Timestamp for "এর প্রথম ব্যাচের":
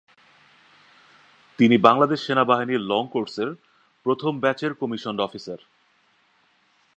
3.39-4.71